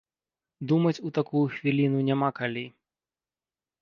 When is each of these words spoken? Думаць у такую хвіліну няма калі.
Думаць 0.69 1.01
у 1.09 1.11
такую 1.19 1.43
хвіліну 1.57 1.99
няма 2.11 2.29
калі. 2.41 2.65